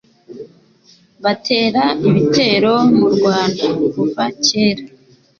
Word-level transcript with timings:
batera 1.23 1.83
ibitero 2.07 2.73
mu 2.97 3.05
Rwanda 3.15 3.65
kuva 3.91 4.23
cyera 4.45 4.83